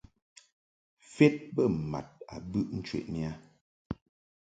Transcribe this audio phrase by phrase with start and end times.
[1.11, 3.33] Fed bə mad a bɨʼ ncheʼni a.